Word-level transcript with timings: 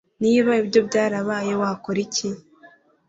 Niba 0.23 0.51
ibyo 0.61 0.79
byarabaye 0.87 1.51
wakora 1.61 1.99
iki 2.05 2.29